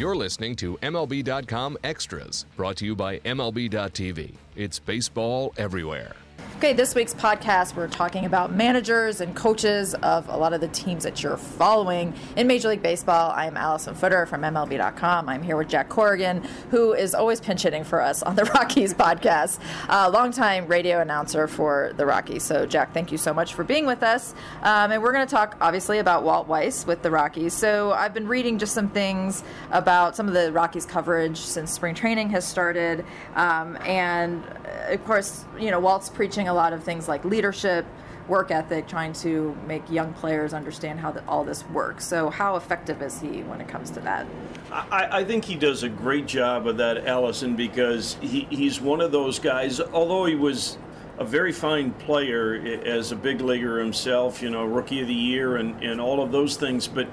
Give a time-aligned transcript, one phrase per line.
[0.00, 4.32] You're listening to MLB.com Extras, brought to you by MLB.tv.
[4.56, 6.16] It's baseball everywhere.
[6.60, 10.68] Okay, this week's podcast, we're talking about managers and coaches of a lot of the
[10.68, 13.32] teams that you're following in Major League Baseball.
[13.34, 15.26] I'm Alyson Footer from MLB.com.
[15.30, 18.92] I'm here with Jack Corrigan, who is always pinch hitting for us on the Rockies
[18.92, 22.42] podcast, a longtime radio announcer for the Rockies.
[22.42, 24.34] So, Jack, thank you so much for being with us.
[24.60, 27.54] Um, and we're going to talk, obviously, about Walt Weiss with the Rockies.
[27.54, 31.94] So, I've been reading just some things about some of the Rockies coverage since spring
[31.94, 33.06] training has started.
[33.34, 34.44] Um, and,
[34.90, 37.86] of course, you know, Walt's preaching a lot of things like leadership,
[38.28, 42.04] work ethic, trying to make young players understand how the, all this works.
[42.04, 44.26] So, how effective is he when it comes to that?
[44.70, 49.00] I, I think he does a great job of that, Alyson, because he, he's one
[49.00, 50.78] of those guys, although he was
[51.18, 52.54] a very fine player
[52.84, 56.32] as a big leaguer himself, you know, rookie of the year and, and all of
[56.32, 57.08] those things, but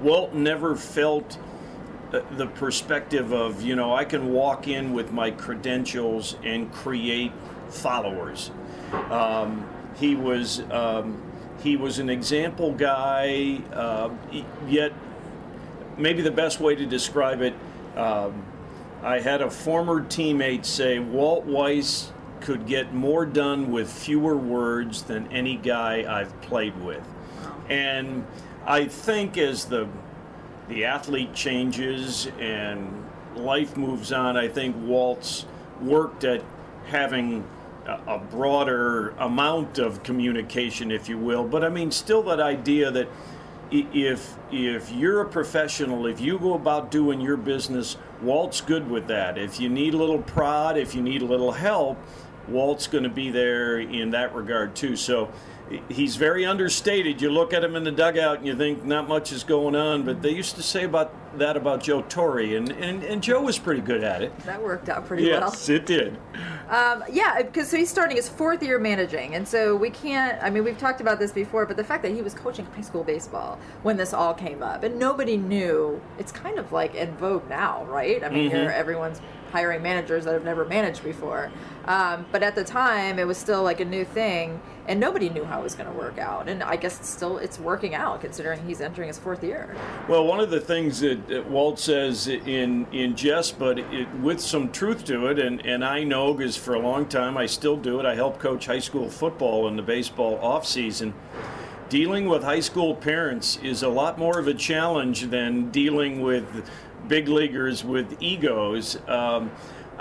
[0.00, 1.38] Walt never felt
[2.12, 7.32] uh, the perspective of, you know, I can walk in with my credentials and create
[7.68, 8.50] followers.
[8.92, 11.22] Um, he was um,
[11.62, 14.10] he was an example guy, uh,
[14.66, 14.92] yet
[15.98, 17.54] maybe the best way to describe it.
[17.96, 18.44] Um,
[19.02, 25.02] I had a former teammate say Walt Weiss could get more done with fewer words
[25.02, 27.06] than any guy I've played with,
[27.68, 28.26] and
[28.66, 29.88] I think as the
[30.68, 33.04] the athlete changes and
[33.34, 35.46] life moves on, I think Walt's
[35.80, 36.42] worked at
[36.86, 37.44] having
[37.86, 41.44] a broader amount of communication, if you will.
[41.44, 43.08] But I mean, still that idea that
[43.70, 49.06] if if you're a professional, if you go about doing your business, Walt's good with
[49.06, 49.38] that.
[49.38, 51.98] If you need a little prod, if you need a little help,
[52.48, 54.96] Walt's going to be there in that regard too.
[54.96, 55.30] So
[55.88, 57.22] he's very understated.
[57.22, 60.02] You look at him in the dugout and you think not much is going on,
[60.02, 63.58] but they used to say about that about Joe Torre, and, and, and Joe was
[63.58, 64.36] pretty good at it.
[64.40, 65.50] That worked out pretty yes, well.
[65.50, 66.18] Yes, it did.
[66.68, 70.42] Um, yeah, because so he's starting his fourth year managing, and so we can't.
[70.42, 72.80] I mean, we've talked about this before, but the fact that he was coaching high
[72.80, 76.00] school baseball when this all came up, and nobody knew.
[76.18, 78.22] It's kind of like in vogue now, right?
[78.22, 78.70] I mean, mm-hmm.
[78.70, 81.50] everyone's hiring managers that have never managed before.
[81.86, 85.44] Um, but at the time, it was still like a new thing, and nobody knew
[85.44, 86.48] how it was going to work out.
[86.48, 89.76] And I guess it's still it's working out considering he's entering his fourth year.
[90.08, 94.40] Well, one of the things that, that Walt says in in jest, but it, with
[94.40, 97.76] some truth to it, and and I know because for a long time I still
[97.76, 98.06] do it.
[98.06, 101.14] I help coach high school football in the baseball off season
[101.88, 106.70] dealing with high school parents is a lot more of a challenge than dealing with
[107.08, 108.96] big leaguers with egos.
[109.08, 109.50] Um,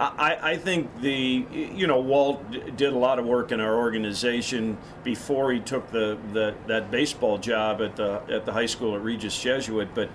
[0.00, 4.78] I, I, think the you know Walt did a lot of work in our organization
[5.02, 9.02] before he took the, the that baseball job at the at the high school at
[9.02, 10.08] Regis Jesuit, but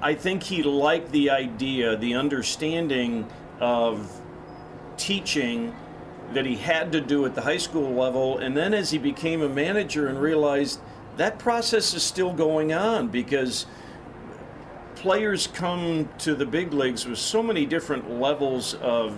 [0.00, 3.28] I think he liked the idea, the understanding
[3.60, 4.10] of
[4.96, 5.74] teaching
[6.32, 9.42] that he had to do at the high school level, and then as he became
[9.42, 10.80] a manager and realized
[11.18, 13.66] that process is still going on because
[15.00, 19.16] players come to the big leagues with so many different levels of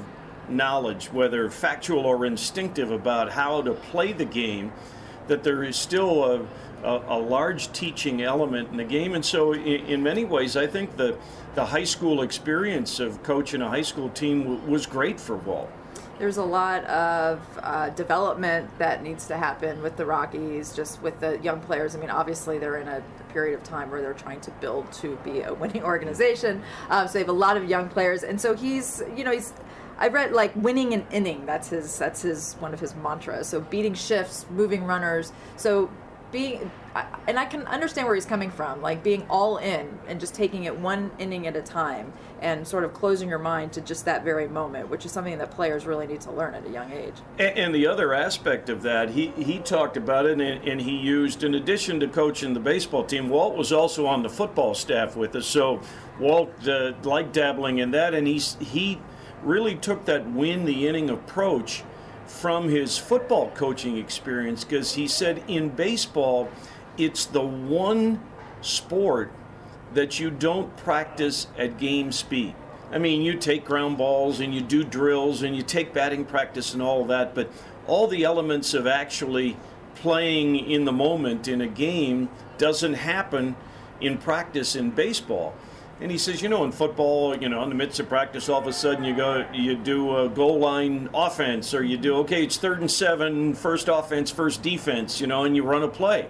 [0.48, 4.72] knowledge, whether factual or instinctive, about how to play the game,
[5.26, 6.46] that there is still a,
[6.84, 9.14] a, a large teaching element in the game.
[9.14, 11.18] And so, in, in, many ways, I think the,
[11.56, 15.70] the high school experience of coaching a high school team w- was great for Walt
[16.18, 21.18] there's a lot of uh, development that needs to happen with the Rockies, just with
[21.18, 21.96] the young players.
[21.96, 25.16] I mean, obviously they're in a period of time where they're trying to build to
[25.24, 26.62] be a winning organization.
[26.90, 29.52] Um, so they have a lot of young players, and so he's, you know, he's.
[29.98, 31.46] I read like winning an inning.
[31.46, 31.98] That's his.
[31.98, 33.46] That's his one of his mantras.
[33.46, 35.32] So beating shifts, moving runners.
[35.56, 35.90] So
[36.32, 36.70] being
[37.26, 40.64] and I can understand where he's coming from, like being all in and just taking
[40.64, 44.24] it one inning at a time and sort of closing your mind to just that
[44.24, 47.14] very moment, which is something that players really need to learn at a young age.
[47.38, 50.96] And, and the other aspect of that, he, he talked about it and, and, he
[50.96, 55.16] used, in addition to coaching the baseball team, Walt was also on the football staff
[55.16, 55.46] with us.
[55.46, 55.80] So
[56.18, 59.00] Walt uh, liked dabbling in that, and he's, he
[59.42, 61.84] really took that win the inning approach
[62.32, 66.48] from his football coaching experience because he said in baseball,
[66.96, 68.20] it's the one
[68.62, 69.30] sport
[69.92, 72.54] that you don't practice at game speed.
[72.90, 76.72] I mean, you take ground balls and you do drills and you take batting practice
[76.72, 77.50] and all that, but
[77.86, 79.56] all the elements of actually
[79.94, 83.56] playing in the moment in a game doesn't happen
[84.00, 85.54] in practice in baseball.
[86.02, 88.60] And he says, you know, in football, you know, in the midst of practice, all
[88.60, 92.42] of a sudden you go, you do a goal line offense, or you do, okay,
[92.42, 96.26] it's third and seven, first offense, first defense, you know, and you run a play.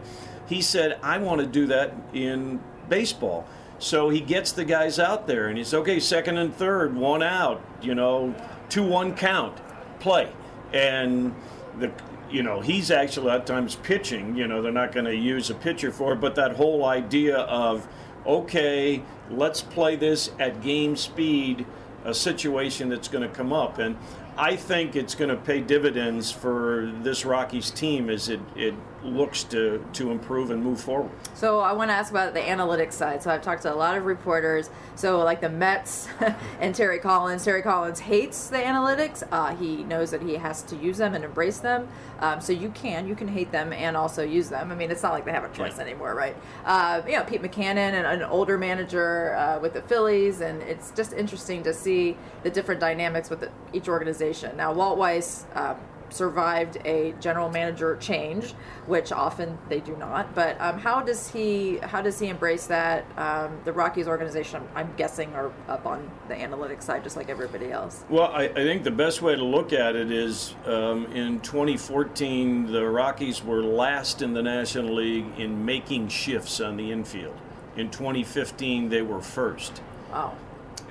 [0.46, 2.60] He said, I want to do that in
[2.90, 3.46] baseball.
[3.78, 7.64] So he gets the guys out there and he's okay, second and third, one out,
[7.80, 8.34] you know,
[8.68, 9.58] 2 1 count,
[10.00, 10.30] play.
[10.75, 11.34] And
[11.78, 11.90] the
[12.30, 14.36] you know, he's actually at times pitching.
[14.36, 17.36] You know, they're not going to use a pitcher for it, but that whole idea
[17.38, 17.86] of,
[18.26, 21.66] okay, let's play this at game speed,
[22.04, 23.78] a situation that's going to come up.
[23.78, 23.96] And
[24.36, 28.74] I think it's going to pay dividends for this Rockies team as it, it
[29.04, 31.10] looks to, to improve and move forward.
[31.34, 33.22] So I want to ask about the analytics side.
[33.22, 34.70] So I've talked to a lot of reporters.
[34.94, 36.08] So like the Mets
[36.60, 37.44] and Terry Collins.
[37.44, 39.26] Terry Collins hates the analytics.
[39.31, 41.88] Uh, he knows that he has to use them and embrace them.
[42.20, 44.70] Um, so you can you can hate them and also use them.
[44.70, 46.37] I mean, it's not like they have a choice anymore, right?
[46.64, 50.93] Uh, you know, Pete Mackanin and an older manager uh, with the Phillies, and it's
[50.93, 54.56] just interesting to see the different dynamics with the, each organization.
[54.56, 55.76] Now, Walt Weiss um,
[56.12, 58.53] survived a general manager change,
[58.87, 60.35] which often they do not.
[60.35, 63.05] But um, how does he how does he embrace that?
[63.17, 67.70] Um, the Rockies organization, I'm guessing, are up on the analytics side, just like everybody
[67.70, 68.05] else.
[68.09, 72.70] Well, I, I think the best way to look at it is um, in 2014,
[72.70, 77.37] the Rockies were last in the National League in making shifts on the infield.
[77.76, 79.81] In 2015, they were first.
[80.11, 80.37] Wow.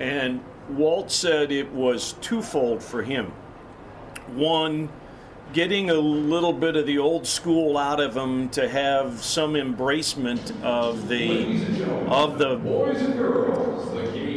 [0.00, 3.32] And Walt said it was twofold for him.
[4.34, 4.88] One,
[5.52, 10.62] getting a little bit of the old school out of them to have some embracement
[10.62, 12.56] of the of the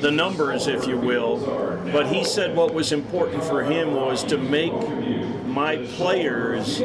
[0.02, 1.38] the numbers, if you will.
[1.92, 4.74] But he said what was important for him was to make
[5.46, 6.80] my players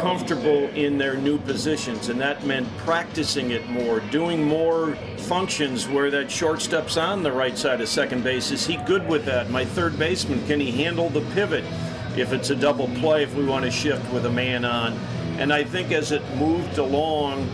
[0.00, 6.10] comfortable in their new positions, and that meant practicing it more, doing more functions where
[6.10, 8.50] that shortstop's on the right side of second base.
[8.50, 9.48] Is he good with that?
[9.48, 11.64] My third baseman, can he handle the pivot?
[12.16, 14.92] If it's a double play, if we want to shift with a man on.
[15.38, 17.48] And I think as it moved along,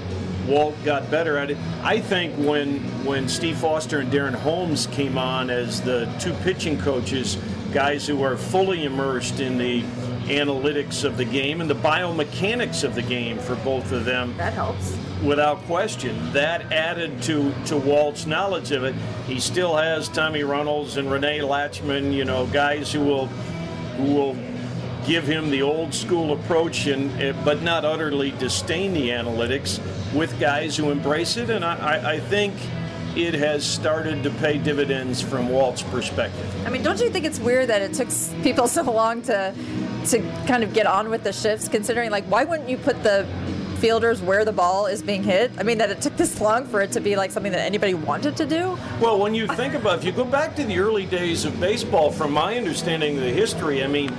[0.47, 1.59] Walt got better at it.
[1.83, 6.79] I think when when Steve Foster and Darren Holmes came on as the two pitching
[6.81, 7.37] coaches,
[7.73, 9.83] guys who are fully immersed in the
[10.29, 14.37] analytics of the game and the biomechanics of the game for both of them.
[14.37, 14.97] That helps.
[15.23, 16.33] Without question.
[16.33, 18.95] That added to, to Walt's knowledge of it.
[19.27, 23.29] He still has Tommy Runnells and Rene Lachemann, you know, guys who will
[23.99, 24.37] who will
[25.07, 29.81] give him the old school approach, and eh, but not utterly disdain the analytics
[30.15, 31.51] with guys who embrace it.
[31.51, 32.55] And I, I think
[33.17, 36.47] it has started to pay dividends from Walt's perspective.
[36.67, 38.09] I mean, don't you think it's weird that it took
[38.43, 39.55] people so long to
[40.07, 41.69] to kind of get on with the shifts?
[41.69, 43.27] Considering, like, why wouldn't you put the
[43.79, 45.51] fielders where the ball is being hit?
[45.59, 47.95] I mean, that it took this long for it to be like something that anybody
[47.95, 48.79] wanted to do?
[49.01, 52.11] Well, when you think about, if you go back to the early days of baseball,
[52.11, 54.13] from my understanding of the history, I mean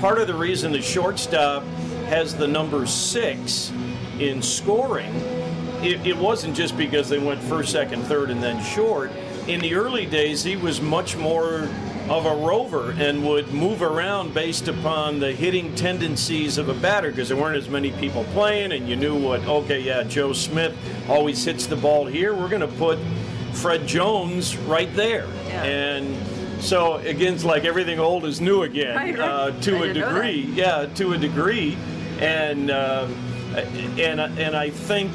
[0.00, 1.64] part of the reason the shortstop
[2.08, 3.72] has the number six
[4.18, 5.14] in scoring,
[5.82, 9.12] it, it, wasn't just because they went first, second, third, and then short.
[9.46, 11.68] In the early days, he was much more
[12.10, 17.10] of a rover and would move around based upon the hitting tendencies of a batter
[17.10, 20.74] because there weren't as many people playing, and you knew what, okay, yeah, Joe Smith
[21.08, 22.34] always hits the ball here.
[22.34, 22.98] We're going to put
[23.52, 25.26] Fred Jones right there.
[25.48, 25.62] Yeah.
[25.64, 30.40] And so again, it's like everything old is new again uh, to a degree.
[30.54, 31.76] Yeah, to a degree,
[32.20, 33.06] and uh,
[33.54, 35.12] and and I think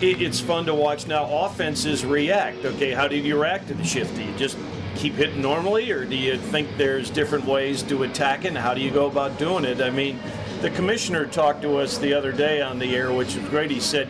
[0.00, 1.24] it's fun to watch now.
[1.44, 2.64] Offenses react.
[2.64, 4.16] Okay, how did you react to the shift?
[4.16, 4.56] Do you just
[5.02, 8.48] keep hitting normally, or do you think there's different ways to attack it?
[8.48, 9.80] And how do you go about doing it?
[9.80, 10.20] I mean,
[10.60, 13.72] the commissioner talked to us the other day on the air, which was great.
[13.72, 14.08] He said,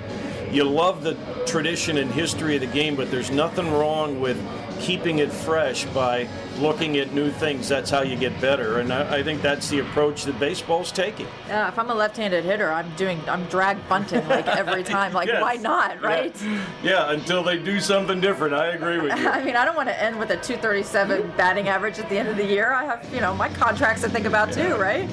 [0.52, 1.16] "You love the
[1.46, 4.38] tradition and history of the game, but there's nothing wrong with."
[4.82, 6.28] keeping it fresh by
[6.58, 7.68] looking at new things.
[7.68, 11.26] That's how you get better, and I, I think that's the approach that baseball's taking.
[11.46, 15.12] Yeah, if I'm a left-handed hitter, I'm doing I'm drag bunting like every time.
[15.12, 15.40] Like, yes.
[15.40, 16.34] why not, right?
[16.42, 16.60] Yeah.
[16.82, 17.12] yeah.
[17.12, 18.54] until they do something different.
[18.54, 19.28] I agree with you.
[19.28, 22.28] I mean, I don't want to end with a 237 batting average at the end
[22.28, 22.72] of the year.
[22.72, 25.08] I have, you know, my contracts to think about too, right?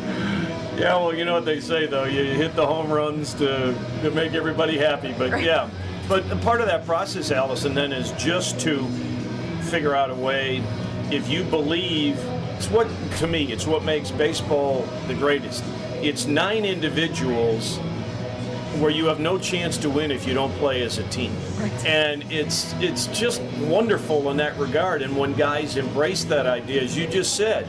[0.79, 2.05] Yeah, well, you know what they say though.
[2.05, 5.43] You hit the home runs to, to make everybody happy, but right.
[5.43, 5.69] yeah.
[6.07, 8.87] But part of that process, Alyson, then is just to
[9.69, 10.63] figure out a way.
[11.11, 12.17] If you believe,
[12.55, 15.63] it's what to me, it's what makes baseball the greatest.
[16.01, 17.77] It's nine individuals
[18.79, 21.35] where you have no chance to win if you don't play as a team.
[21.57, 21.85] Right.
[21.85, 25.01] And it's it's just wonderful in that regard.
[25.01, 27.67] And when guys embrace that idea, as you just said,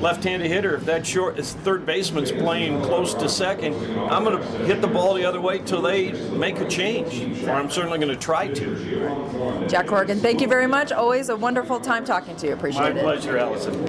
[0.00, 3.74] left-handed hitter, if that short third baseman's playing close to second,
[4.10, 7.50] I'm going to hit the ball the other way till they make a change, or
[7.50, 9.66] I'm certainly going to try to.
[9.68, 10.92] Jack Corrigan, thank you very much.
[10.92, 12.52] Always a wonderful time talking to you.
[12.52, 12.96] Appreciate My it.
[12.96, 13.88] My pleasure, Alyson.